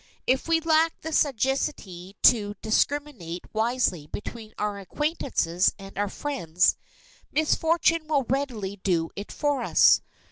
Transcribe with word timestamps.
If 0.25 0.47
we 0.47 0.59
lack 0.61 0.99
the 1.01 1.13
sagacity 1.13 2.15
to 2.23 2.55
discriminate 2.63 3.43
wisely 3.53 4.07
between 4.07 4.51
our 4.57 4.79
acquaintances 4.79 5.75
and 5.77 5.95
our 5.95 6.09
friends, 6.09 6.75
misfortune 7.31 8.07
will 8.07 8.23
readily 8.23 8.77
do 8.77 9.11
it 9.15 9.31
for 9.31 9.61
us. 9.61 10.01